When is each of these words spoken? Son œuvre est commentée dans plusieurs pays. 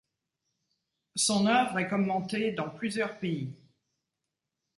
Son 1.15 1.45
œuvre 1.45 1.77
est 1.77 1.87
commentée 1.87 2.53
dans 2.53 2.71
plusieurs 2.71 3.19
pays. 3.19 3.53